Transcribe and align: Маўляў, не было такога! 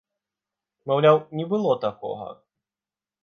Маўляў, 0.91 1.17
не 1.39 1.45
было 1.53 1.73
такога! 1.85 2.27